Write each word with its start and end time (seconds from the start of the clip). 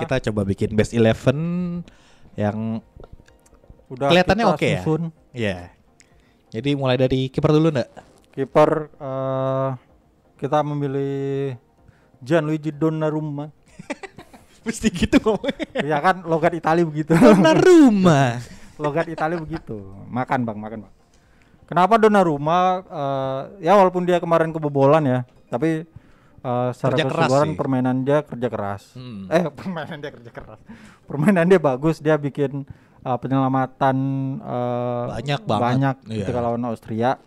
kita 0.00 0.16
coba 0.30 0.40
bikin 0.42 0.72
best 0.72 0.92
eleven 0.92 1.38
yang 2.34 2.80
Udah 3.90 4.06
Kelihatannya 4.06 4.44
oke 4.54 4.68
ya? 4.70 4.82
susun. 4.86 5.02
ya. 5.34 5.58
Jadi 6.50 6.78
mulai 6.78 6.94
dari 6.94 7.26
kiper 7.26 7.50
dulu 7.50 7.74
ndak? 7.74 7.90
Kiper 8.30 8.86
eh, 8.86 9.68
kita 10.38 10.62
memilih 10.62 11.58
Gianluigi 12.22 12.70
Donnarumma. 12.70 13.50
Mesti 14.66 14.88
gitu 14.92 15.18
ngomongnya. 15.18 15.82
ya 15.82 15.98
kan 15.98 16.22
logat 16.22 16.54
Italia 16.54 16.86
begitu. 16.86 17.18
Donnarumma. 17.18 18.38
logat 18.82 19.10
Italia 19.10 19.42
begitu. 19.42 19.74
Makan 20.06 20.46
bang, 20.46 20.58
makan 20.58 20.78
bang. 20.86 20.94
Kenapa 21.66 21.98
Donnarumma? 21.98 22.60
eh, 22.86 23.40
ya 23.66 23.74
walaupun 23.74 24.06
dia 24.06 24.22
kemarin 24.22 24.54
kebobolan 24.54 25.02
ya, 25.02 25.18
tapi 25.50 25.82
eh, 26.40 26.70
secara 26.70 26.92
Kerja 26.92 27.04
keseluruhan 27.06 27.48
permainan 27.54 27.96
dia 28.00 28.18
kerja 28.20 28.48
keras. 28.48 28.82
Hmm. 28.92 29.28
Eh 29.28 29.48
permainan 29.58 29.98
dia 29.98 30.10
kerja 30.10 30.30
keras. 30.30 30.60
Permainan 31.04 31.46
dia 31.46 31.58
bagus. 31.58 31.98
Dia 31.98 32.16
bikin 32.16 32.64
eh, 33.00 33.18
penyelamatan 33.18 33.96
eh, 34.38 35.04
Banyak 35.12 35.40
banget. 35.42 35.62
banyak 35.62 35.96
Iya. 36.06 36.16
ketika 36.22 36.40
lawan 36.40 36.64
Austria. 36.64 37.20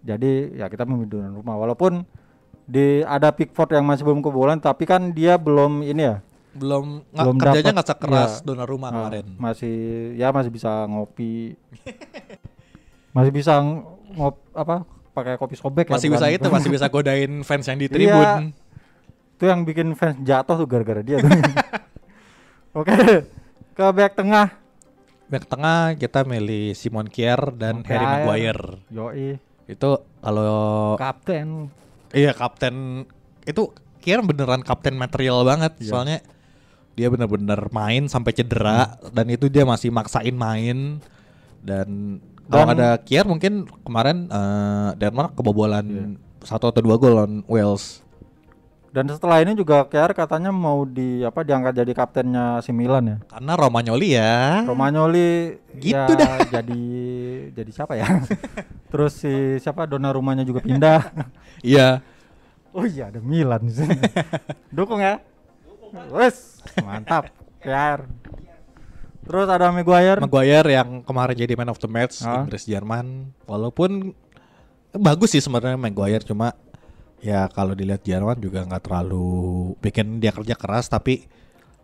Jadi 0.00 0.32
ya 0.54 0.66
kita 0.66 0.82
memilih 0.82 1.10
Donnarumma. 1.12 1.54
Walaupun 1.56 2.02
di 2.64 3.02
ada 3.02 3.28
Pickford 3.28 3.70
yang 3.72 3.84
masih 3.84 4.02
belum 4.02 4.20
kebobolan, 4.20 4.56
tapi 4.56 4.84
kan 4.84 5.10
dia 5.10 5.34
belum 5.34 5.82
ini 5.82 6.02
ya. 6.04 6.16
Belum 6.50 7.06
Belum 7.06 7.36
kerjanya 7.36 7.70
nggak 7.72 7.88
sekeras 7.88 8.32
iya. 8.36 8.42
Donnarumma 8.42 8.86
Ah, 8.86 8.94
kemarin. 9.06 9.26
masih 9.36 9.76
ya 10.14 10.30
masih 10.30 10.50
bisa 10.50 10.82
ngopi 10.84 11.54
masih 13.14 13.30
bisa 13.30 13.58
ng- 13.58 13.86
ngop 14.10 14.34
apa 14.50 14.82
pakai 15.20 15.36
kopi 15.36 15.54
sobek 15.54 15.86
ya, 15.86 15.92
Masih 15.92 16.08
bisa 16.08 16.26
itu, 16.26 16.48
masih 16.48 16.68
bisa 16.68 16.86
godain 16.86 17.32
fans 17.46 17.64
yang 17.64 17.76
di 17.76 17.86
Iya. 17.86 17.92
tribun. 17.92 18.56
itu 19.32 19.44
yang 19.44 19.60
bikin 19.62 19.92
fans 19.92 20.20
jatuh 20.20 20.52
tuh 20.54 20.66
gara-gara 20.66 21.00
dia 21.00 21.16
tuh. 21.16 21.28
oke 22.74 22.92
ke 23.72 23.84
back 23.90 24.14
tengah 24.14 24.48
Back 25.26 25.46
tengah 25.46 25.94
kita 25.94 26.26
milih 26.26 26.74
Simon 26.74 27.06
Kier 27.06 27.38
dan 27.54 27.86
Harry 27.86 28.02
Maguire. 28.02 28.82
Yoi 28.88 29.38
Itu 29.64 30.02
kalau 30.18 30.98
kapten 30.98 31.70
iya 32.10 32.34
kapten 32.34 33.06
itu 33.44 33.70
Kier 34.00 34.18
beneran 34.20 34.60
kapten 34.60 34.98
material 34.98 35.46
banget 35.46 35.78
Iya. 35.78 35.86
soalnya 35.86 36.18
dia 36.92 37.06
bener-bener 37.06 37.70
main 37.70 38.04
sampai 38.04 38.34
cedera 38.34 38.98
dan 39.08 39.30
itu 39.30 39.46
dia 39.46 39.62
masih 39.62 39.88
maksain 39.88 40.34
main 40.34 40.98
dan 41.62 42.18
kalau 42.50 42.66
ada 42.68 42.98
Kier 42.98 43.22
mungkin 43.22 43.52
kemarin 43.80 44.26
eh, 44.26 44.88
Denmark 44.96 45.32
kebobolan 45.32 45.86
Iya. 45.86 46.04
satu 46.42 46.66
atau 46.66 46.80
dua 46.80 46.96
gol 46.96 47.14
lawan 47.14 47.32
Wales. 47.46 48.02
dan 48.90 49.06
setelah 49.06 49.38
ini 49.38 49.54
juga 49.54 49.86
Kiar 49.86 50.10
katanya 50.10 50.50
mau 50.50 50.82
di 50.82 51.22
apa 51.22 51.40
diangkat 51.40 51.72
jadi 51.76 51.92
kaptennya 51.92 52.58
si 52.58 52.70
Milan 52.70 53.06
ya 53.06 53.16
Karena 53.24 53.54
Romagnoli 53.54 54.08
ya. 54.10 54.66
Romagnoli 54.66 55.62
Gitu 55.72 55.94
ya, 55.94 56.10
dah. 56.10 56.42
jadi 56.50 56.82
jadi 57.54 57.70
siapa 57.70 57.94
ya 57.94 58.10
terus 58.90 59.14
si 59.14 59.30
siapa 59.56 59.86
Donnarumma-nya 59.86 60.42
juga 60.42 60.58
pindah 60.58 61.06
Iya. 61.62 62.02
Oh 62.70 62.82
iya 62.82 63.06
ada 63.06 63.18
Milan 63.18 63.62
di 63.62 63.74
sini. 63.76 63.94
Dukung 64.74 64.98
ya. 64.98 65.18
Wes, 66.08 66.58
mantap. 66.80 67.30
PR. 67.58 68.06
Terus 69.20 69.46
ada 69.46 69.68
Maguire. 69.68 70.18
Maguire 70.18 70.68
yang 70.72 71.02
kemarin 71.02 71.36
jadi 71.36 71.52
man 71.54 71.68
of 71.68 71.76
the 71.76 71.86
match 71.86 72.20
Ah. 72.20 72.40
Inggris 72.40 72.64
Jerman 72.64 73.30
walaupun 73.44 74.16
eh, 74.88 74.98
bagus 74.98 75.30
sih 75.30 75.40
sebenarnya 75.40 75.76
Maguire 75.76 76.22
cuma 76.22 76.56
ya 77.18 77.44
kalau 77.46 77.72
dilihat 77.72 78.00
Jerman 78.00 78.36
juga 78.36 78.64
nggak 78.64 78.80
terlalu 78.82 79.28
bikin 79.78 80.18
dia 80.18 80.30
kerja 80.30 80.54
keras 80.54 80.86
tapi 80.86 81.28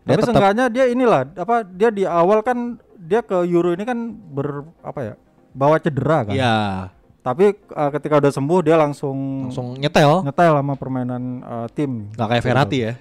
dia 0.02 0.14
Tapi 0.14 0.22
tetap 0.22 0.32
seenggaknya 0.32 0.64
dia 0.66 0.84
inilah 0.86 1.28
apa 1.34 1.60
dia 1.62 1.90
di 1.90 2.02
awal 2.02 2.40
kan 2.40 2.78
dia 2.96 3.20
ke 3.20 3.44
Euro 3.44 3.70
ini 3.70 3.84
kan 3.84 3.98
ber 4.10 4.64
apa 4.80 5.00
ya? 5.02 5.14
bawa 5.50 5.76
cedera 5.76 6.24
kan. 6.24 6.32
ya 6.32 6.56
Tapi 7.20 7.52
uh, 7.68 7.90
ketika 7.90 8.16
udah 8.16 8.30
sembuh 8.30 8.60
dia 8.60 8.76
langsung 8.76 9.48
langsung 9.48 9.74
nyetel 9.74 10.22
nyetel 10.22 10.52
sama 10.54 10.74
permainan 10.74 11.22
uh, 11.42 11.66
tim. 11.68 12.08
nggak 12.12 12.28
kayak 12.30 12.44
Verratti 12.44 12.78
ya 12.80 12.92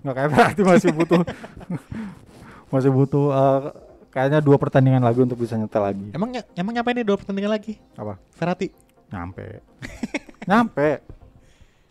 Nggak 0.00 0.14
kayak 0.14 0.30
Verratti 0.30 0.62
masih 0.64 0.90
butuh 0.90 1.20
masih 2.68 2.88
butuh 2.88 3.26
uh, 3.28 3.60
kayaknya 4.08 4.38
dua 4.38 4.56
pertandingan 4.56 5.00
lagi 5.00 5.18
untuk 5.18 5.36
bisa 5.36 5.54
nyetel 5.54 5.82
lagi. 5.82 6.06
emang 6.10 6.30
emang 6.52 6.72
nyampe 6.72 6.90
nih 6.92 7.02
dua 7.02 7.16
pertandingan 7.16 7.50
lagi 7.50 7.76
Apa? 7.94 8.16
Verratti 8.32 8.68
Nyampe. 9.06 9.62
Nyampe. 10.48 10.88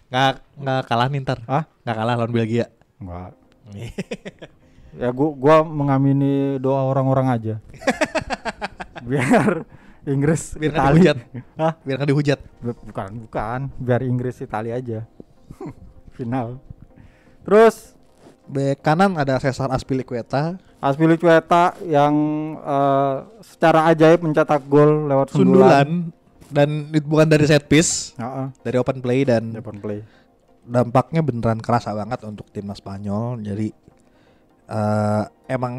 nggak 0.07 0.33
nggak 0.55 0.81
kalah 0.85 1.07
nih 1.07 1.19
ntar 1.21 1.39
Ah? 1.45 1.63
nggak 1.81 1.95
kalah 1.95 2.13
lawan 2.15 2.31
Belgia 2.31 2.69
Enggak. 2.97 3.31
ya 5.01 5.09
gua 5.09 5.29
gua 5.33 5.55
mengamini 5.61 6.33
doa 6.57 6.85
orang-orang 6.85 7.27
aja 7.31 7.55
biar 9.09 9.65
Inggris 10.05 10.53
biar 10.53 10.69
Itali 10.69 10.99
dihujat 10.99 11.17
Hah? 11.55 11.73
biar 11.81 11.95
nggak 11.97 12.11
dihujat 12.11 12.39
Bu- 12.61 12.83
bukan 12.83 13.09
bukan 13.25 13.59
biar 13.75 14.01
Inggris 14.03 14.37
Italia 14.37 14.77
aja 14.77 14.99
final 16.13 16.61
terus 17.41 17.97
Bek 18.43 18.83
kanan 18.83 19.15
ada 19.15 19.39
Cesar 19.39 19.71
Azpilicueta 19.71 20.59
Aspilicueta 20.83 21.79
yang 21.87 22.13
eh, 22.59 23.15
secara 23.39 23.87
ajaib 23.91 24.19
mencetak 24.27 24.67
gol 24.67 25.07
lewat 25.07 25.31
sundulan, 25.31 26.11
sundulan 26.11 26.21
dan 26.53 26.69
itu 26.91 27.07
bukan 27.07 27.27
dari 27.31 27.47
set 27.47 27.65
piece 27.65 28.13
Heeh, 28.19 28.51
dari 28.61 28.75
open 28.77 28.99
play 28.99 29.23
dan 29.23 29.55
depan 29.55 29.79
play 29.79 30.03
dampaknya 30.63 31.19
beneran 31.19 31.59
kerasa 31.59 31.91
banget 31.91 32.23
untuk 32.23 32.47
timnas 32.49 32.79
Spanyol. 32.79 33.39
Jadi 33.43 33.67
eh 34.63 35.23
emang 35.51 35.75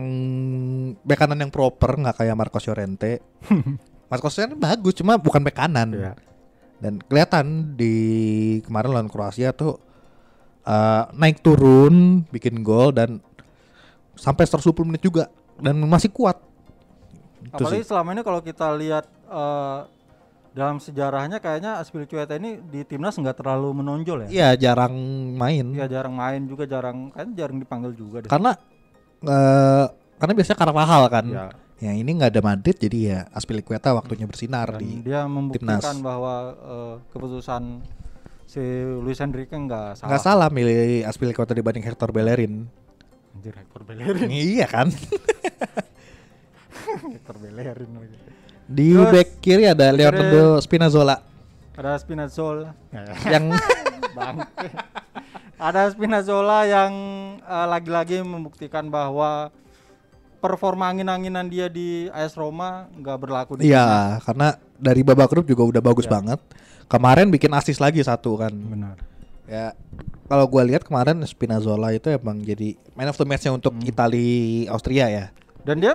bek 1.01 1.19
kanan 1.19 1.41
yang 1.41 1.49
proper 1.49 1.97
nggak 1.97 2.21
kayak 2.21 2.37
Marcos 2.37 2.69
Llorente. 2.69 3.25
Marcos 4.13 4.37
Llorente 4.37 4.61
bagus 4.61 4.95
cuma 5.01 5.17
bukan 5.17 5.41
bek 5.41 5.57
kanan. 5.57 5.89
Iya. 5.97 6.13
Dan 6.79 7.01
kelihatan 7.01 7.77
di 7.81 7.95
kemarin 8.61 8.93
lawan 8.93 9.09
Kroasia 9.09 9.57
tuh 9.57 9.81
eh 10.65 11.03
naik 11.13 11.45
turun 11.45 12.25
bikin 12.29 12.65
gol 12.65 12.91
dan 12.91 13.21
sampai 14.17 14.49
120 14.49 14.89
menit 14.89 15.03
juga 15.05 15.29
dan 15.61 15.77
masih 15.85 16.09
kuat. 16.09 16.41
Apalagi 17.53 17.85
selama 17.85 18.17
ini 18.17 18.23
kalau 18.25 18.41
kita 18.41 18.73
lihat 18.73 19.05
eh, 19.29 19.79
dalam 20.55 20.79
sejarahnya 20.79 21.43
kayaknya 21.43 21.83
Aspilicueta 21.83 22.39
ini 22.39 22.63
di 22.63 22.87
timnas 22.87 23.19
nggak 23.19 23.43
terlalu 23.43 23.83
menonjol 23.83 24.25
ya 24.25 24.29
Iya 24.31 24.49
jarang 24.71 24.95
main. 25.35 25.75
Iya 25.75 25.91
jarang 25.91 26.15
main 26.15 26.47
juga 26.47 26.65
jarang 26.65 27.11
kayaknya 27.11 27.35
jarang 27.37 27.59
dipanggil 27.59 27.93
juga 27.93 28.25
deh. 28.25 28.31
Karena 28.31 28.55
eh 29.27 29.87
karena 30.17 30.33
biasanya 30.33 30.59
Carvajal 30.59 31.03
kan. 31.11 31.27
Ya, 31.29 31.47
Ya 31.83 31.91
ini 31.91 32.07
nggak 32.07 32.33
ada 32.33 32.41
Madrid 32.41 32.79
jadi 32.79 32.99
ya 33.03 33.21
Aspilicueta 33.35 33.91
waktunya 33.93 34.25
bersinar 34.31 34.79
dan 34.79 34.81
di 34.81 35.03
dia 35.05 35.27
membuktikan 35.27 35.83
timnas. 35.83 36.01
bahwa 36.01 36.35
eh, 36.55 36.95
keputusan 37.13 37.63
si 38.55 38.63
Luis 39.03 39.19
Enrique 39.19 39.51
nggak 39.51 39.99
salah. 39.99 40.09
nggak 40.15 40.23
salah 40.23 40.47
milih 40.47 41.03
Aspilicueta 41.03 41.51
dibanding 41.51 41.83
Hector 41.83 42.15
Bellerin. 42.15 42.71
Anjir 43.35 43.55
Hector 43.59 43.83
Bellerin. 43.83 44.31
iya 44.55 44.71
kan. 44.71 44.95
Hector 47.15 47.37
Bellerin 47.43 47.91
lagi. 47.99 48.17
Di 48.65 48.95
Terus, 48.95 49.11
back 49.11 49.29
kiri 49.43 49.69
ada 49.69 49.93
Leonardo 49.93 50.57
Spinazzola 50.57 51.21
Ada 51.75 51.99
Spinazzola. 52.01 52.71
yang 53.35 53.51
Bangke. 54.15 54.69
Ada 55.59 55.91
Spinazzola 55.91 56.63
yang 56.65 56.93
eh, 57.43 57.67
lagi-lagi 57.67 58.23
membuktikan 58.23 58.87
bahwa 58.87 59.51
performa 60.39 60.93
angin-anginan 60.93 61.49
dia 61.49 61.67
di 61.67 62.07
AS 62.13 62.37
Roma 62.37 62.87
nggak 62.93 63.17
berlaku 63.17 63.53
di 63.57 63.73
iya 63.73 64.21
karena 64.21 64.53
dari 64.77 65.01
babak 65.01 65.33
grup 65.33 65.49
juga 65.49 65.65
udah 65.65 65.81
bagus 65.81 66.05
Ya. 66.05 66.13
banget. 66.21 66.37
Kemarin 66.87 67.29
bikin 67.29 67.51
asis 67.51 67.77
lagi 67.77 68.01
satu 68.01 68.37
kan. 68.37 68.53
Benar. 68.53 68.97
Ya 69.45 69.77
kalau 70.25 70.47
gua 70.47 70.63
lihat 70.63 70.83
kemarin 70.83 71.21
Spinazzola 71.23 71.93
itu 71.93 72.09
emang 72.09 72.41
jadi 72.41 72.77
man 72.93 73.07
of 73.07 73.17
the 73.17 73.25
match-nya 73.25 73.53
untuk 73.53 73.73
Hmm. 73.73 73.85
Itali 73.85 74.29
Austria 74.67 75.07
ya. 75.07 75.25
Dan 75.61 75.79
dia 75.79 75.93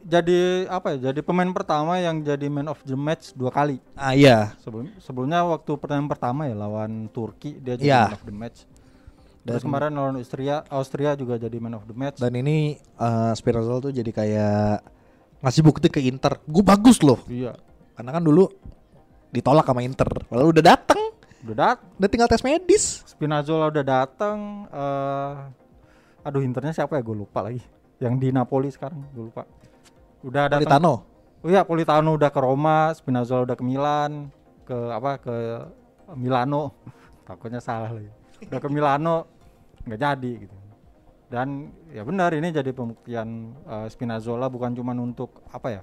jadi 0.00 0.38
apa 0.66 0.94
ya? 0.94 1.10
Jadi 1.10 1.20
pemain 1.20 1.46
pertama 1.48 1.98
yang 1.98 2.18
jadi 2.20 2.46
man 2.46 2.66
of 2.66 2.82
the 2.82 2.94
match 2.94 3.30
dua 3.32 3.50
kali. 3.50 3.78
Ah 3.92 4.12
iya. 4.12 4.54
Sebelum 4.58 4.90
sebelumnya 4.98 5.42
waktu 5.44 5.70
pertandingan 5.72 6.08
pertama 6.08 6.46
ya 6.46 6.54
lawan 6.54 7.06
Turki 7.08 7.54
dia 7.56 7.74
jadi 7.74 7.86
Iya. 7.86 8.02
man 8.04 8.14
of 8.14 8.24
the 8.24 8.34
match. 8.34 8.58
Terus 9.40 9.62
Dan- 9.62 9.66
kemarin 9.70 9.90
lawan 9.92 10.14
Austria, 10.16 10.56
Austria 10.68 11.10
juga 11.14 11.34
jadi 11.36 11.56
man 11.56 11.72
of 11.72 11.84
the 11.84 11.94
match. 11.94 12.18
Dan 12.18 12.34
ini 12.34 12.74
eh, 12.76 13.32
Spinazzola 13.32 13.78
tuh 13.80 13.92
jadi 13.92 14.10
kayak 14.10 14.82
ngasih 15.38 15.62
bukti 15.62 15.86
ke 15.86 16.00
Inter. 16.00 16.42
Gue 16.44 16.62
bagus 16.62 16.98
loh. 16.98 17.22
iya. 17.26 17.54
Karena 17.94 18.10
kan 18.10 18.22
dulu 18.22 18.50
ditolak 19.32 19.68
sama 19.68 19.84
Inter. 19.84 20.08
Lalu 20.32 20.58
udah 20.58 20.64
dateng, 20.74 21.00
Udah 21.46 21.54
dat 21.54 21.78
udah 22.02 22.08
tinggal 22.10 22.28
tes 22.30 22.42
medis. 22.42 23.06
Spinazzola 23.06 23.70
udah 23.70 23.84
datang 23.86 24.66
eh 24.66 25.34
aduh 26.26 26.42
internya 26.42 26.74
siapa 26.74 26.98
ya 26.98 27.02
gue 27.02 27.14
lupa 27.14 27.46
lagi. 27.46 27.62
Yang 28.02 28.14
di 28.18 28.28
Napoli 28.34 28.68
sekarang 28.74 29.06
gue 29.14 29.30
lupa. 29.30 29.46
Udah 30.26 30.50
datang. 30.50 30.66
Politano. 30.66 30.94
Oh 31.38 31.50
iya 31.50 31.62
Politano 31.62 32.18
udah 32.18 32.30
ke 32.34 32.40
Roma, 32.42 32.90
Spinazzola 32.90 33.46
udah 33.46 33.56
ke 33.56 33.62
Milan, 33.62 34.34
ke 34.66 34.74
apa 34.74 35.22
ke 35.22 35.34
Milano. 36.18 36.74
Takutnya 37.28 37.62
salah 37.62 37.94
lagi. 37.94 38.10
Udah 38.42 38.58
ke 38.58 38.68
Milano 38.70 39.30
nggak 39.86 40.00
jadi 40.02 40.32
gitu. 40.42 40.56
Dan 41.28 41.70
ya 41.94 42.02
benar 42.02 42.34
ini 42.34 42.50
jadi 42.50 42.74
pembuktian 42.74 43.54
eh, 43.62 43.86
Spinazzola 43.86 44.50
bukan 44.50 44.74
cuma 44.74 44.90
untuk 44.98 45.46
apa 45.54 45.70
ya? 45.70 45.82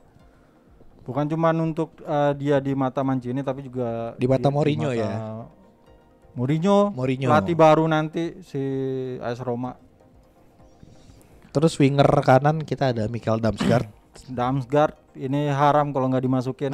Bukan 1.05 1.29
cuma 1.29 1.53
untuk 1.53 1.93
eh, 2.01 2.33
dia 2.33 2.57
di 2.57 2.73
mata 2.73 3.05
Mancini 3.05 3.39
tapi 3.39 3.61
juga 3.61 4.17
Di 4.17 4.25
mata 4.25 4.49
Mourinho 4.49 4.89
ya. 4.89 5.45
Mourinho, 6.33 6.91
Mourinho. 6.91 7.29
pelatih 7.29 7.55
baru 7.55 7.85
nanti 7.85 8.41
si 8.43 8.59
AS 9.21 9.39
Roma. 9.39 9.77
Terus 11.53 11.79
winger 11.79 12.09
kanan 12.19 12.59
kita 12.59 12.91
ada 12.91 13.07
Michael 13.07 13.39
Damsgaard. 13.39 13.87
Damsgaard 14.27 15.15
ini 15.15 15.47
haram 15.47 15.93
kalau 15.93 16.11
nggak 16.11 16.25
dimasukin 16.25 16.73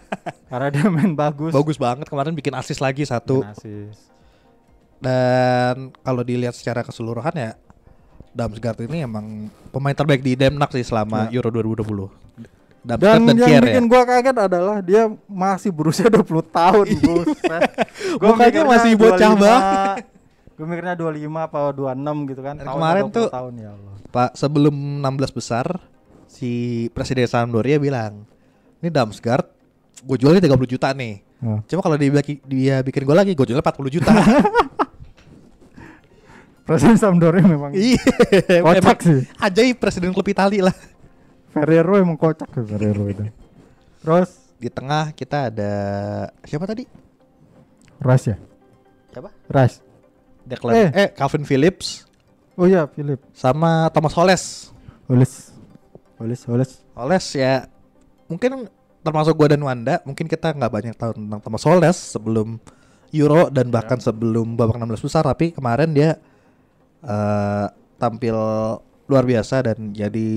karena 0.52 0.68
dia 0.70 0.86
main 0.86 1.16
bagus. 1.16 1.50
Bagus 1.50 1.74
banget 1.74 2.06
kemarin 2.06 2.36
bikin 2.36 2.54
assist 2.54 2.78
lagi 2.78 3.02
satu. 3.02 3.42
Assist. 3.42 4.12
Dan 5.00 5.96
kalau 6.04 6.20
dilihat 6.20 6.52
secara 6.52 6.84
keseluruhan 6.84 7.32
ya 7.32 7.56
Damsgaard 8.30 8.84
ini 8.86 9.02
emang 9.02 9.48
pemain 9.72 9.96
terbaik 9.96 10.20
di 10.20 10.36
Denmark 10.36 10.70
sih 10.70 10.84
selama 10.84 11.26
Ya. 11.32 11.40
Euro 11.40 11.50
2020. 11.50 12.19
Dan, 12.80 12.96
dan, 12.96 13.20
yang 13.36 13.60
Kjær 13.60 13.62
bikin 13.62 13.84
ya. 13.84 13.90
gua 13.92 14.02
kaget 14.02 14.36
adalah 14.40 14.76
dia 14.80 15.02
masih 15.26 15.68
berusia 15.68 16.08
20 16.12 16.24
tahun. 16.48 16.86
Gua 18.20 18.32
Mukanya 18.32 18.40
mikirnya 18.40 18.64
masih 18.66 18.92
bocah 18.96 19.30
banget. 19.36 19.96
Gue 20.56 20.66
mikirnya 20.66 20.92
25 20.92 21.16
apa 21.40 21.58
26 21.72 22.30
gitu 22.30 22.40
kan. 22.40 22.54
Tahunnya 22.56 22.72
kemarin 22.72 23.02
20 23.06 23.16
tuh- 23.16 23.30
tahun 23.30 23.52
ya 23.56 23.70
Allah. 23.70 23.94
Pak 24.10 24.30
sebelum 24.34 24.74
16 25.00 25.30
besar 25.30 25.66
si 26.26 26.50
presiden 26.90 27.24
Sampdoria 27.24 27.76
bilang, 27.76 28.24
"Ini 28.80 28.88
Damsgaard 28.88 29.44
gue 30.00 30.16
jualnya 30.16 30.40
30 30.40 30.64
juta 30.66 30.88
nih. 30.92 31.20
Oh. 31.40 31.60
Cuma 31.64 31.80
kalau 31.80 31.96
dia, 31.96 32.08
dia 32.44 32.76
bikin 32.80 33.02
gue 33.02 33.12
lagi, 33.14 33.32
gue 33.32 33.44
jualnya 33.44 33.60
40 33.62 33.88
juta." 33.90 34.12
Presiden 36.60 36.96
Sampdoria 36.96 37.42
memang 37.42 37.72
Iya. 37.72 37.98
kocak 38.62 38.98
sih. 39.00 39.26
ajaib 39.38 39.76
presiden 39.76 40.12
klub 40.12 40.24
Itali 40.24 40.62
lah. 40.62 40.74
Ferrero 41.50 41.98
emang 41.98 42.14
kocak 42.14 42.46
tuh 42.48 42.64
Ferrero 42.64 43.04
itu. 43.06 43.22
Terus 44.00 44.30
Di 44.60 44.68
tengah 44.68 45.08
kita 45.10 45.48
ada 45.48 45.72
siapa 46.44 46.68
tadi? 46.68 46.84
Rice 47.96 48.26
ya? 48.28 48.36
Siapa? 49.08 49.32
Rice. 49.48 49.80
Declan 50.44 50.72
Eh. 50.74 50.88
eh, 50.94 51.08
Calvin 51.12 51.44
Phillips 51.44 52.04
Oh 52.54 52.68
iya, 52.68 52.84
Philip. 52.86 53.16
sama 53.32 53.88
Thomas 53.88 54.12
Holes. 54.12 54.68
Oles. 55.08 55.48
Oles, 56.20 56.44
Oles. 56.44 56.70
Holes 56.92 57.26
ya 57.32 57.64
mungkin 58.28 58.68
termasuk 59.00 59.32
gua 59.32 59.48
dan 59.48 59.64
Wanda 59.64 60.04
mungkin 60.04 60.28
kita 60.28 60.52
nggak 60.52 60.68
banyak 60.70 60.92
tahu 60.92 61.16
tentang 61.16 61.40
Thomas 61.40 61.64
Holes 61.64 61.96
sebelum 61.96 62.60
Euro 63.10 63.48
dan 63.48 63.72
bahkan 63.72 63.96
sebelum 63.96 64.54
babak 64.54 64.76
16 64.76 65.00
besar 65.00 65.24
tapi 65.24 65.50
kemarin 65.50 65.90
dia 65.90 66.20
eh, 67.00 67.66
tampil 67.96 68.36
luar 69.10 69.26
biasa 69.26 69.66
dan 69.66 69.90
jadi 69.90 70.28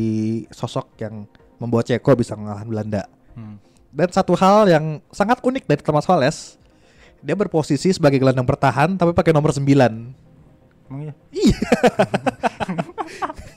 sosok 0.50 0.98
yang 0.98 1.30
membawa 1.62 1.86
Ceko 1.86 2.18
bisa 2.18 2.34
mengalahkan 2.34 2.66
Belanda. 2.66 3.06
Hmm. 3.38 3.62
Dan 3.94 4.10
satu 4.10 4.34
hal 4.34 4.66
yang 4.66 4.98
sangat 5.14 5.38
unik 5.46 5.70
dari 5.70 5.81
Thomas 5.86 6.10
Holes, 6.10 6.58
dia 7.22 7.38
berposisi 7.38 7.94
sebagai 7.94 8.18
gelandang 8.18 8.50
bertahan 8.50 8.98
tapi 8.98 9.14
pakai 9.14 9.30
nomor 9.31 9.54
9. 9.54 9.62
Emang 9.64 11.02
iya? 11.06 11.14
Iya. 11.30 11.58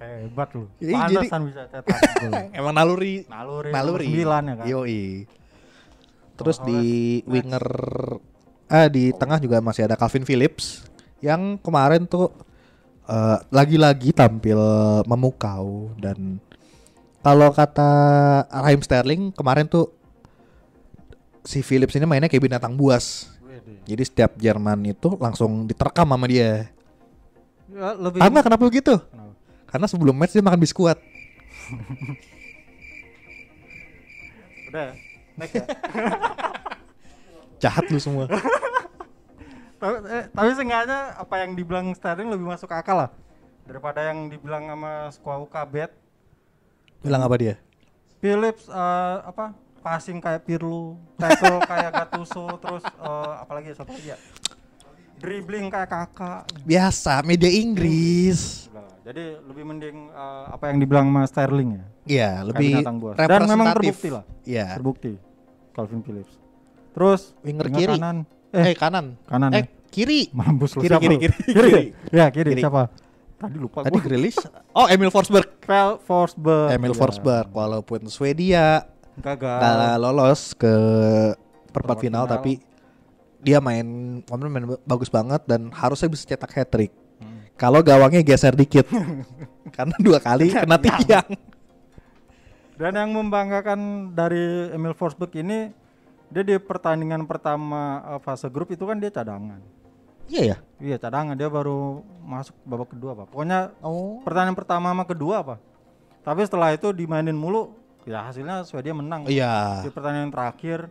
Hebat 0.00 0.48
lu. 0.54 0.68
Iya, 0.80 0.96
Pantesan 0.96 1.40
bisa 1.48 1.62
cetak. 1.68 1.96
Emang 2.58 2.72
naluri 2.76 3.24
Naluri, 3.26 3.70
naluri. 3.72 4.06
nomor 4.06 4.22
9 4.22 4.22
ya 4.22 4.54
kan. 4.54 4.66
Yoi. 4.68 5.02
Terus 6.40 6.56
Thomas 6.56 6.68
di 6.70 6.80
Holes, 7.20 7.28
winger 7.28 7.66
ah 8.70 8.86
di 8.86 9.10
tengah 9.12 9.42
juga 9.42 9.58
masih 9.58 9.90
ada 9.90 9.98
Calvin 9.98 10.22
Phillips 10.22 10.86
yang 11.20 11.58
kemarin 11.60 12.06
tuh 12.06 12.30
eh, 13.10 13.38
lagi-lagi 13.50 14.14
tampil 14.14 14.60
memukau 15.04 15.90
dan 15.98 16.38
kalau 17.20 17.52
kata 17.52 17.90
Raheem 18.48 18.80
Sterling 18.80 19.28
kemarin 19.34 19.68
tuh 19.68 19.92
si 21.44 21.60
Phillips 21.60 21.92
ini 21.96 22.06
mainnya 22.08 22.28
kayak 22.30 22.44
binatang 22.48 22.76
buas. 22.78 23.28
Jadi 23.84 24.02
setiap 24.06 24.38
Jerman 24.38 24.86
itu 24.88 25.18
langsung 25.18 25.66
diterkam 25.66 26.08
sama 26.08 26.26
dia. 26.30 26.70
Ya, 27.70 27.94
lebih 27.94 28.20
Tahu 28.22 28.30
nggak 28.30 28.44
kenapa 28.46 28.64
begitu? 28.64 28.98
Kenapa? 28.98 29.34
Karena 29.68 29.86
sebelum 29.86 30.16
match 30.16 30.32
dia 30.34 30.42
makan 30.42 30.60
biskuit. 30.60 30.98
Udah, 34.70 34.94
next 35.38 35.54
ya. 35.58 35.64
Jahat 37.62 37.84
lu 37.90 38.00
semua. 38.00 38.26
tapi, 39.80 39.96
eh, 40.12 40.24
tapi 40.28 40.50
seenggaknya 40.52 41.16
apa 41.16 41.34
yang 41.40 41.56
dibilang 41.56 41.86
Sterling 41.96 42.28
lebih 42.28 42.46
masuk 42.52 42.68
akal 42.68 43.08
lah 43.08 43.10
daripada 43.64 44.02
yang 44.02 44.26
dibilang 44.26 44.66
sama 44.66 44.92
Squaw 45.14 45.42
Kabet. 45.46 45.90
Bilang 47.00 47.22
apa 47.24 47.34
dia? 47.38 47.54
Phillips 48.20 48.68
eh, 48.68 49.16
apa 49.24 49.56
passing 49.80 50.20
kayak 50.20 50.44
Pirlo, 50.44 51.00
tackle 51.16 51.64
kayak 51.70 51.90
Gattuso, 51.96 52.60
terus 52.60 52.84
eh, 52.84 53.32
apalagi 53.40 53.72
satu 53.72 53.94
lagi 53.96 54.12
ya. 54.12 54.18
Dribbling 55.20 55.72
kayak 55.72 55.88
kakak. 55.88 56.48
Biasa 56.64 57.24
media 57.24 57.48
Inggris. 57.48 58.68
Jadi 59.00 59.40
lebih 59.48 59.64
mending 59.64 60.12
eh, 60.12 60.44
apa 60.52 60.64
yang 60.68 60.78
dibilang 60.82 61.06
sama 61.08 61.22
Sterling 61.24 61.70
ya. 61.72 61.84
Iya, 62.10 62.30
lebih 62.52 62.84
buas. 63.00 63.16
Dan 63.16 63.28
memang 63.48 63.72
representatif. 63.72 63.80
terbukti 63.80 64.08
lah. 64.10 64.24
Iya. 64.44 64.66
Terbukti 64.76 65.12
Calvin 65.72 66.00
Phillips. 66.02 66.34
Terus 66.90 67.22
Winger 67.46 67.66
kiri. 67.70 67.96
kanan. 67.96 68.26
Eh, 68.50 68.72
Eh, 68.72 68.74
kanan. 68.74 69.14
kanan. 69.24 69.50
Eh, 69.52 69.62
ya. 69.62 69.64
kiri. 69.88 70.20
Mampus 70.30 70.74
lu 70.74 70.82
Kiri, 70.82 70.90
siapa 70.90 71.02
kiri, 71.02 71.16
kiri, 71.16 71.34
kiri. 71.40 71.70
kiri. 71.70 71.82
Ya, 72.18 72.26
kiri. 72.28 72.50
Kiri. 72.52 72.62
Siapa? 72.62 72.82
Tadi 73.36 73.56
lupa 73.56 73.78
Tadi 73.80 73.94
gua. 73.94 74.02
Grealish. 74.02 74.38
Oh, 74.70 74.84
Emil 74.84 75.08
Forsberg. 75.08 75.48
Fel 75.60 75.96
Forsberg. 75.98 76.68
Emil 76.70 76.92
Iya. 76.92 76.98
Forsberg 76.98 77.48
walaupun 77.48 78.00
Swedia 78.06 78.84
Gagal. 79.16 79.58
nggak 79.58 79.96
lolos 79.96 80.52
ke 80.52 80.68
perempat 80.68 81.70
Perempat 81.70 81.96
final, 81.98 82.24
final. 82.24 82.32
tapi 82.32 82.52
dia 83.40 83.56
main 83.58 83.86
kemarin 84.20 84.50
main 84.50 84.66
bagus 84.82 85.08
banget 85.08 85.40
dan 85.44 85.70
harusnya 85.70 86.06
bisa 86.06 86.26
cetak 86.26 86.52
hat 86.52 86.68
trick. 86.68 86.92
Hmm. 87.16 87.40
Kalau 87.54 87.80
gawangnya 87.80 88.20
geser 88.20 88.52
dikit. 88.52 88.84
Karena 89.76 89.96
dua 89.96 90.18
kali 90.18 90.50
kena 90.50 90.76
tiang. 90.76 91.28
Dan 92.74 92.92
yang 92.92 93.10
membanggakan 93.10 93.80
dari 94.10 94.68
Emil 94.70 94.92
Forsberg 94.92 95.32
ini 95.34 95.68
dia 96.30 96.42
di 96.42 96.54
pertandingan 96.56 97.26
pertama 97.26 97.82
eh, 98.06 98.20
fase 98.22 98.46
grup 98.46 98.70
itu 98.70 98.82
kan 98.82 98.96
dia 98.96 99.10
cadangan. 99.10 99.58
Iya 100.30 100.42
ya. 100.46 100.56
Iya 100.78 100.96
cadangan 100.96 101.34
dia 101.34 101.50
baru 101.50 102.06
masuk 102.22 102.54
babak 102.62 102.94
kedua 102.94 103.18
pak. 103.18 103.26
Pokoknya 103.34 103.74
Oh. 103.82 104.22
pertandingan 104.22 104.54
pertama 104.54 104.94
sama 104.94 105.04
kedua 105.04 105.42
apa. 105.42 105.56
Tapi 106.22 106.46
setelah 106.46 106.70
itu 106.70 106.94
dimainin 106.94 107.34
mulu, 107.34 107.74
ya 108.06 108.22
hasilnya 108.22 108.62
Swedia 108.62 108.94
menang. 108.94 109.26
Iya. 109.26 109.82
Di 109.82 109.90
pertandingan 109.90 110.30
terakhir, 110.30 110.86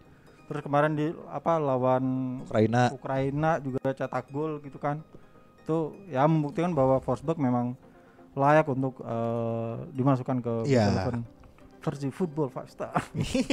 terus 0.51 0.59
kemarin 0.59 0.91
di 0.93 1.07
apa 1.31 1.55
lawan 1.55 2.03
Ukraina. 2.43 2.91
Ukraina 2.91 3.49
juga 3.63 3.95
cetak 3.95 4.27
gol 4.27 4.59
gitu 4.59 4.75
kan. 4.75 4.99
Itu 5.63 5.95
ya 6.11 6.27
membuktikan 6.27 6.75
bahwa 6.75 6.99
Forsberg 6.99 7.39
memang 7.39 7.79
layak 8.35 8.67
untuk 8.67 8.99
eh, 8.99 9.75
dimasukkan 9.95 10.37
ke 10.43 10.53
Iya. 10.67 10.91
Eleven 10.91 11.23
versi 11.79 12.07
football 12.11 12.51
five 12.51 12.69
star. 12.69 12.93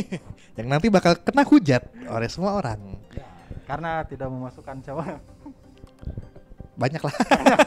Yang 0.58 0.66
nanti 0.66 0.86
bakal 0.90 1.18
kena 1.22 1.46
hujat 1.46 1.82
oleh 2.10 2.28
semua 2.28 2.58
orang. 2.58 2.98
Karena 3.66 4.02
tidak 4.06 4.28
memasukkan 4.30 4.76
cewek. 4.82 5.18
Banyak 6.76 7.02
lah. 7.02 7.14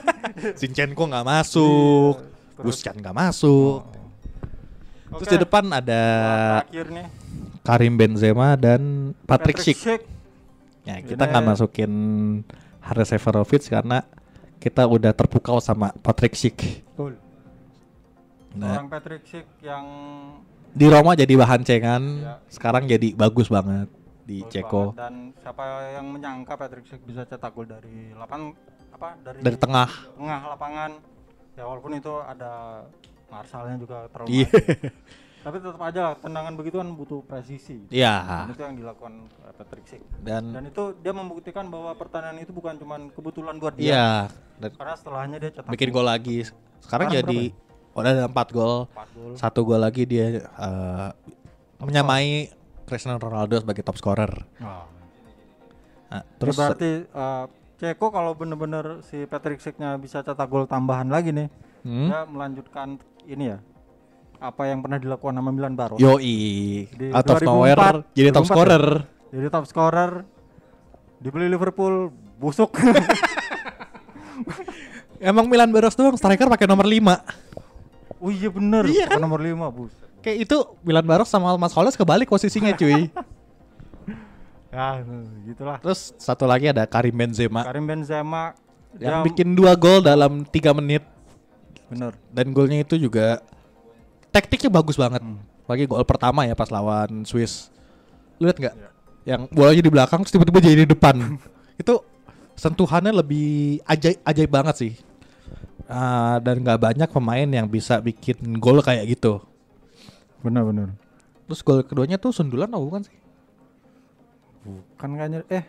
Sinchenko 0.60 1.04
nggak 1.10 1.28
masuk. 1.28 2.16
Iya, 2.20 2.63
Buscan 2.63 2.96
nggak 3.00 3.16
masuk. 3.16 3.88
Terus 5.10 5.28
Oke. 5.28 5.34
di 5.34 5.38
depan 5.42 5.66
ada 5.74 6.01
nih 6.70 7.08
Karim 7.66 7.98
Benzema 7.98 8.54
dan 8.54 9.13
Patrick, 9.25 9.58
Schick. 9.58 9.80
Schick. 9.80 10.01
Ya, 10.86 11.01
kita 11.01 11.25
nggak 11.25 11.46
masukin 11.46 11.92
Haris 12.82 13.10
Seferovic 13.10 13.66
karena 13.68 14.06
kita 14.58 14.86
udah 14.86 15.13
terpukau 15.13 15.62
sama 15.62 15.94
Patrick 16.01 16.34
Schick. 16.38 16.86
Betul. 16.94 17.28
Nah, 18.51 18.74
Orang 18.74 18.89
Patrick 18.89 19.24
Schick 19.24 19.46
yang 19.62 19.86
di 20.70 20.86
Roma 20.86 21.13
jadi 21.13 21.29
bahan 21.32 21.62
cengan, 21.62 22.01
Iya. 22.20 22.34
sekarang 22.48 22.86
jadi 22.86 23.13
bagus 23.13 23.46
banget 23.46 23.89
di 24.24 24.41
bagus 24.41 24.53
Ceko 24.53 24.84
banget 24.88 24.98
dan 25.00 25.13
siapa 25.38 25.63
yang 25.91 26.06
menyangka 26.10 26.53
Patrick 26.56 26.86
Schick 26.86 27.01
bisa 27.03 27.25
cetak 27.25 27.51
gol 27.51 27.65
dari 27.65 28.10
8 28.12 28.25
apa 28.91 29.18
dari 29.20 29.39
dari 29.39 29.58
tengah. 29.58 29.89
tengah 30.15 30.39
lapangan. 30.50 30.91
Ya 31.53 31.63
walaupun 31.63 31.91
itu 31.94 32.13
ada 32.18 32.84
Marsalnya 33.27 33.77
juga 33.77 34.10
terlalu 34.10 34.41
maju. 34.41 34.58
Tapi 35.39 35.56
tetap 35.56 35.79
aja 35.79 36.03
tendangan 36.20 36.53
begitu 36.53 36.75
kan 36.77 36.89
butuh 36.91 37.24
presisi. 37.24 37.79
Iya. 37.88 38.13
Dan 38.44 38.51
itu 38.51 38.62
yang 38.62 38.75
dilakukan 38.75 39.13
Patrick 39.56 39.86
Schick. 39.86 40.03
Dan 40.20 40.51
Dan 40.51 40.68
itu 40.68 40.84
dia 41.00 41.13
membuktikan 41.13 41.70
bahwa 41.70 41.94
pertandingan 41.94 42.44
itu 42.44 42.51
bukan 42.51 42.75
cuma 42.75 42.98
kebetulan 43.10 43.56
buat 43.56 43.74
dia. 43.74 43.86
iya, 43.88 44.08
dan 44.58 44.70
Karena 44.74 44.96
setelahnya 44.98 45.38
dia 45.38 45.51
cetak 45.53 45.72
bikin 45.72 45.89
gol 45.89 46.03
lagi. 46.03 46.44
Sekarang 46.44 47.08
Sekarang 47.08 47.10
jadi 47.13 47.41
udah 48.00 48.12
ada 48.12 48.25
4 48.25 48.36
gol. 48.50 48.75
4 48.88 49.15
gol. 49.15 49.32
Satu 49.36 49.60
gol 49.62 49.79
lagi 49.79 50.03
dia 50.03 50.25
eh, 50.41 51.10
menyamai 51.77 52.50
Cristiano 52.84 53.18
Ronaldo 53.18 53.60
sebagai 53.60 53.82
top 53.82 53.96
scorer. 53.96 54.34
Nah, 54.58 54.88
Nah, 56.10 56.25
terus 56.41 56.58
terus 56.58 56.65
berarti 56.74 56.91
uh, 57.12 57.46
Ceko 57.77 58.10
kalau 58.10 58.34
bener-bener 58.34 59.06
si 59.06 59.24
Patrick 59.24 59.62
Schick-nya 59.62 59.94
bisa 59.96 60.20
cetak 60.20 60.50
gol 60.50 60.65
tambahan 60.65 61.06
lagi 61.06 61.29
nih, 61.29 61.53
Hmm? 61.79 62.10
dia 62.10 62.25
melanjutkan 62.25 62.98
ini 63.24 63.53
ya. 63.53 63.62
Apa 64.36 64.65
yang 64.65 64.82
pernah 64.82 64.98
dilakukan 64.98 65.32
sama 65.32 65.53
Milan 65.53 65.77
Baros. 65.77 66.01
Yoi, 66.01 66.89
Di 66.89 67.13
out 67.13 67.24
of 67.24 67.38
2004, 67.38 67.46
nowhere 67.46 67.77
jadi 68.12 68.29
top 68.34 68.41
2004 68.41 68.44
ya? 68.44 68.50
scorer. 68.50 68.86
Jadi 69.29 69.48
top 69.48 69.65
scorer 69.70 70.12
dibeli 71.20 71.46
Liverpool 71.46 72.10
busuk. 72.36 72.74
Emang 75.20 75.46
Milan 75.46 75.70
Baros 75.70 75.94
doang 75.94 76.15
striker 76.15 76.48
pakai 76.48 76.65
nomor 76.65 76.88
5. 76.88 77.49
Oh 78.19 78.29
iya 78.29 78.49
bener, 78.51 78.83
Iya 78.85 79.07
kan? 79.07 79.19
nomor 79.19 79.39
5 79.39 79.55
bus. 79.71 79.93
Kayak 80.19 80.38
itu 80.45 80.57
Milan 80.83 81.07
Baros 81.07 81.31
sama 81.31 81.55
Mas 81.55 81.71
Holes 81.71 81.95
kebalik 81.95 82.27
posisinya 82.27 82.75
cuy. 82.75 83.07
Ya, 84.69 85.01
gitulah. 85.49 85.81
Terus 85.81 86.13
satu 86.21 86.45
lagi 86.45 86.69
ada 86.69 86.85
Karim 86.85 87.17
Benzema 87.17 87.65
Karim 87.65 87.89
Benzema 87.89 88.53
yang 89.01 89.21
dia- 89.21 89.25
bikin 89.25 89.57
dua 89.57 89.73
gol 89.73 90.05
dalam 90.05 90.45
tiga 90.45 90.77
menit 90.77 91.01
bener. 91.89 92.13
dan 92.29 92.53
golnya 92.53 92.77
itu 92.85 92.93
juga 92.93 93.41
taktiknya 94.29 94.69
bagus 94.69 94.93
banget. 94.93 95.25
Hmm. 95.25 95.41
Bagi 95.65 95.89
gol 95.89 96.05
pertama 96.05 96.45
ya 96.45 96.53
pas 96.53 96.69
lawan 96.69 97.25
Swiss. 97.25 97.73
Lu 98.38 98.45
lihat 98.45 98.61
nggak? 98.61 98.75
Iya. 98.77 98.89
Yang 99.25 99.41
bolanya 99.49 99.81
di 99.81 99.89
belakang 99.89 100.19
terus 100.21 100.33
tiba-tiba 100.38 100.59
jadi 100.61 100.85
di 100.85 100.89
depan. 100.93 101.17
itu 101.81 101.93
sentuhannya 102.53 103.09
lebih 103.25 103.81
ajaib 103.89 104.21
ajaib 104.21 104.51
banget 104.53 104.75
sih. 104.77 104.93
Ah, 105.89 106.38
dan 106.38 106.62
nggak 106.62 106.77
banyak 106.79 107.10
pemain 107.10 107.50
yang 107.50 107.65
bisa 107.65 107.98
bikin 107.98 108.38
gol 108.55 108.77
kayak 108.79 109.10
gitu. 109.10 109.41
Bener 110.39 110.62
bener. 110.63 110.88
Terus 111.43 111.60
gol 111.60 111.81
keduanya 111.81 112.15
tuh 112.15 112.29
sundulan 112.29 112.69
atau 112.69 112.86
bukan 112.86 113.01
sih? 113.03 113.17
Bukan 114.62 115.10
kayaknya 115.12 115.41
eh 115.50 115.65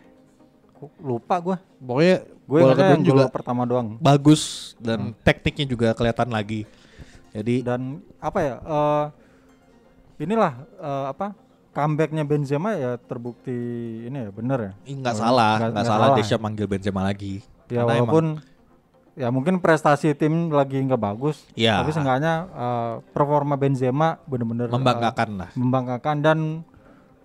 lupa 0.97 1.35
gua. 1.39 1.57
Pokoknya 1.77 2.17
Gue 2.45 2.59
gol 2.59 2.75
yang 2.75 3.01
juga 3.01 3.23
gol 3.25 3.33
pertama 3.33 3.63
doang. 3.63 3.97
bagus 3.97 4.73
dan 4.77 5.09
Hmm. 5.09 5.17
tekniknya 5.17 5.65
juga 5.65 5.87
kelihatan 5.91 6.29
lagi. 6.29 6.69
Jadi 7.31 7.63
Dan 7.63 8.03
apa 8.19 8.39
ya? 8.39 8.55
eh 8.59 9.05
inilah 10.21 10.53
eh, 10.77 11.05
apa? 11.09 11.33
Comebacknya 11.71 12.21
Benzema 12.21 12.75
ya 12.75 12.99
terbukti 12.99 13.55
ini 14.03 14.27
ya 14.27 14.29
bener 14.29 14.59
ya. 14.59 14.71
nggak 14.85 15.15
Oh, 15.15 15.17
salah, 15.17 15.53
nggak- 15.57 15.71
salah 15.81 15.87
salah 15.87 16.17
Deschamps 16.19 16.43
manggil 16.43 16.67
Benzema 16.67 17.01
lagi. 17.01 17.39
Ya 17.65 17.81
Karena 17.81 17.95
emang- 17.95 18.11
walaupun 18.11 18.25
ya 19.13 19.27
mungkin 19.27 19.57
prestasi 19.57 20.13
tim 20.13 20.47
lagi 20.49 20.77
nggak 20.77 20.97
bagus, 20.97 21.43
Iya. 21.53 21.79
tapi 21.79 21.91
seenggaknya 21.91 22.33
eh, 22.47 22.93
performa 23.11 23.55
Benzema 23.55 24.17
bener-bener 24.23 24.65
eh, 24.65 24.73
membanggakan 24.73 25.29
lah. 25.37 25.49
membanggakan 25.53 26.17
dan 26.19 26.39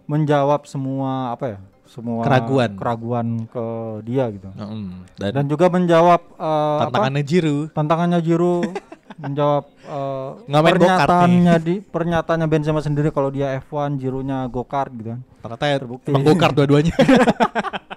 menjawab 0.04 0.64
semua 0.64 1.30
apa 1.30 1.46
ya? 1.48 1.58
Semua 1.86 2.20
Keraguan. 2.20 2.74
keraguan 2.74 3.28
ke 3.46 3.66
dia 4.02 4.26
gitu. 4.28 4.50
Mm, 4.50 5.06
Dan, 5.14 5.30
Dan 5.32 5.44
juga 5.46 5.66
menjawab 5.68 6.18
apa? 6.34 6.82
tantangannya 6.82 7.22
Jiru. 7.22 7.70
tantangannya 7.70 8.18
Giroud 8.18 8.74
menjawab 9.22 9.64
go-kart 10.74 10.82
pernyataannya 11.06 11.54
di 11.62 11.74
pernyataannya 11.80 12.46
Benzema 12.46 12.82
sendiri 12.82 13.08
kalau 13.08 13.30
dia 13.30 13.54
F1 13.62 13.96
Giroudnya 13.96 14.44
go 14.46 14.66
kart 14.66 14.90
gitu 14.92 15.14
kan. 15.14 15.20
Ternyata 15.40 15.64
ya 15.64 15.76
Terbukti. 15.78 16.08
emang 16.10 16.26
dua-duanya. 16.52 16.94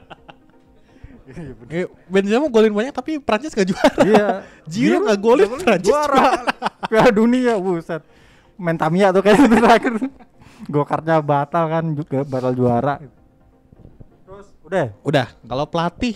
Eh, 1.67 1.85
Benzema 2.07 2.47
golin 2.47 2.71
banyak 2.71 2.95
tapi 2.95 3.19
Prancis 3.19 3.51
gak 3.51 3.67
juara. 3.67 3.99
iya. 4.07 4.27
Giroud 4.71 5.03
nggak 5.03 5.19
golin, 5.19 5.49
Prancis 5.59 5.91
juara. 5.91 6.47
Piala 6.89 7.11
dunia 7.11 7.59
buset. 7.59 7.99
Main 8.55 8.79
Tamiya 8.79 9.11
tuh 9.11 9.19
kayak 9.19 9.43
terakhir. 9.43 9.93
go 10.71 10.83
kartnya 10.87 11.19
batal 11.19 11.65
kan 11.67 11.83
juga 11.91 12.23
batal 12.23 12.55
juara. 12.55 13.03
Terus 14.23 14.47
udah 14.63 14.85
Udah, 15.03 15.27
kalau 15.43 15.65
pelatih 15.67 16.15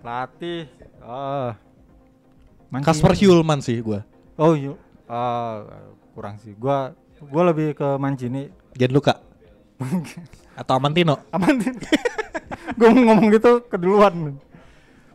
pelatih 0.00 0.68
eh 1.04 1.50
Mancini. 2.68 2.84
Kasper 2.84 3.12
Hjulman 3.16 3.60
sih 3.64 3.80
gua. 3.80 4.04
Oh 4.36 4.52
iya. 4.52 4.72
Eh, 5.08 5.56
kurang 6.12 6.36
sih. 6.40 6.52
Gua 6.56 6.92
gua 7.28 7.42
lebih 7.52 7.72
ke 7.76 7.88
Mancini 7.96 8.52
Gianluca 8.76 9.20
atau 10.58 10.74
Amantino. 10.74 11.22
aman 11.30 11.54
gue 12.78 12.88
mau 12.90 13.02
ngomong 13.14 13.30
gitu 13.30 13.62
keduluan 13.70 14.38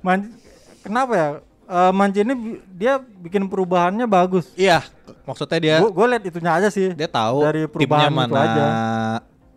Man 0.03 0.35
kenapa 0.81 1.13
ya 1.13 1.29
Eh, 1.63 1.91
Mancini 1.91 2.35
bi- 2.35 2.59
dia 2.69 2.99
bikin 2.99 3.47
perubahannya 3.47 4.03
bagus 4.03 4.51
Iya, 4.53 4.83
maksudnya 5.23 5.57
dia 5.57 5.75
gue 5.79 6.05
liat 6.05 6.21
itunya 6.21 6.51
aja 6.51 6.67
sih 6.67 6.91
dia 6.91 7.07
tahu 7.07 7.39
dari 7.41 7.63
timnya 7.63 7.71
perubahan 7.71 8.11
itu 8.11 8.19
mana 8.19 8.35
aja. 8.37 8.65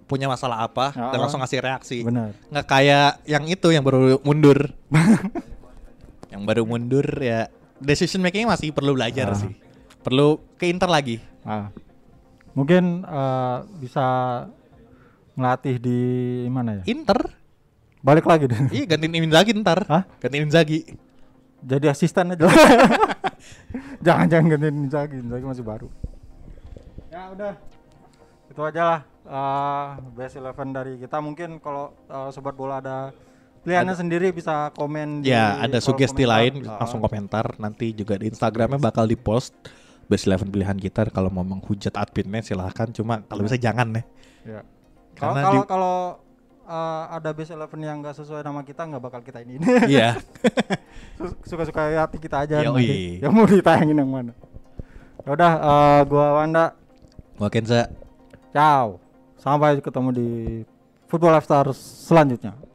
punya 0.06 0.26
masalah 0.26 0.62
apa 0.62 0.94
dan 0.94 1.12
Ya. 1.12 1.20
langsung 1.20 1.42
ngasih 1.42 1.58
reaksi. 1.58 1.98
benar 2.00 2.30
Nggak 2.46 2.62
kayak 2.64 3.10
yang 3.26 3.44
itu 3.44 3.68
yang 3.68 3.82
baru 3.82 4.22
mundur. 4.22 4.70
yang 6.32 6.46
baru 6.46 6.62
mundur 6.62 7.02
ya 7.18 7.50
decision 7.76 8.22
makingnya 8.22 8.54
masih 8.54 8.70
perlu 8.70 8.94
belajar 8.94 9.26
Ah. 9.28 9.36
sih. 9.36 9.52
Perlu 10.00 10.38
ke 10.54 10.70
Inter 10.70 10.86
lagi. 10.86 11.18
Ah. 11.42 11.74
mungkin 12.54 13.02
eh, 13.02 13.56
bisa 13.76 14.06
ngelatih 15.34 15.76
di 15.76 16.00
mana 16.46 16.80
ya 16.80 16.82
Inter? 16.86 17.34
Balik 18.06 18.22
lagi 18.22 18.46
deh. 18.46 18.60
Iya 18.70 18.84
gantiin 18.86 19.18
Inzaghi 19.18 19.50
ntar. 19.58 19.82
Hah? 19.84 20.06
Gantiin 20.22 20.46
Inzaghi. 20.46 20.86
jadi 21.58 21.90
asisten 21.90 22.30
aja. 22.30 22.46
Jangan 24.06 24.26
jangan 24.30 24.46
gantiin 24.48 24.76
Inzaghi 24.86 25.16
Inzaghi 25.18 25.44
masih 25.44 25.64
baru. 25.66 25.88
Ya 27.10 27.32
udah. 27.32 27.54
Itu 28.46 28.62
aja 28.62 28.82
lah 28.86 29.00
eh, 29.26 29.86
best 30.14 30.38
eleven 30.38 30.70
dari 30.70 30.96
kita. 30.96 31.18
Mungkin 31.18 31.58
kalau 31.58 31.90
eh, 32.06 32.28
sobat 32.30 32.54
bola 32.54 32.78
ada 32.78 33.10
pilihannya 33.66 33.98
sendiri 33.98 34.30
bisa 34.30 34.70
komen 34.72 35.26
di 35.26 35.34
Ya, 35.34 35.58
ada 35.58 35.82
sugesti 35.82 36.22
lain 36.22 36.62
Ah, 36.64 36.78
langsung 36.80 37.02
komentar. 37.02 37.58
Nanti 37.58 37.90
juga 37.90 38.14
di 38.14 38.30
Instagramnya 38.30 38.78
bakal 38.78 39.04
di 39.04 39.18
post 39.18 39.52
best 40.06 40.30
eleven 40.30 40.48
pilihan 40.48 40.78
kita. 40.78 41.10
Kalau 41.10 41.28
mau 41.28 41.42
menghujat 41.42 41.92
adminnya 41.92 42.40
silahkan. 42.40 42.86
Cuma 42.88 43.26
kalau 43.26 43.42
bisa 43.42 43.58
jangan 43.58 43.90
ya 43.90 44.02
ya. 44.46 44.60
kalau 45.12 45.34
Karena 45.34 45.40
kalau 45.42 45.58
di- 45.58 45.68
kalau 45.68 45.96
eh, 46.66 47.04
ada 47.14 47.30
best 47.30 47.54
eleven 47.54 47.80
yang 47.80 48.02
nggak 48.02 48.18
sesuai 48.18 48.42
nama 48.42 48.60
kita 48.66 48.82
nggak 48.84 49.02
bakal 49.02 49.20
kita 49.22 49.40
ini. 49.46 49.56
Iya. 49.86 50.18
Suka-suka 51.48 51.94
hati 51.94 52.18
kita 52.18 52.42
aja 52.42 52.60
Yoi. 52.60 52.66
nanti. 52.66 52.86
yang 53.22 53.32
mau 53.32 53.46
ditayangin 53.46 53.96
yang 53.96 54.10
mana. 54.10 54.34
Ya 55.22 55.30
udah 55.32 55.52
eh, 55.56 56.00
gua 56.10 56.26
Wanda. 56.42 56.74
Gua 57.38 57.48
Kenza. 57.48 57.88
Ciao. 58.50 58.98
Sampai 59.38 59.78
ketemu 59.78 60.10
di 60.10 60.28
Football 61.06 61.38
Lifestyle 61.38 61.70
selanjutnya 61.78 62.65